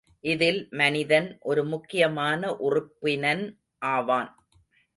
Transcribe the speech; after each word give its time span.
இதில் 0.23 0.67
மனிதன் 0.71 1.37
ஒரு 1.41 1.63
முக்கியமான 1.65 2.51
உறுப்பினன் 2.59 3.43
ஆவான். 3.79 4.31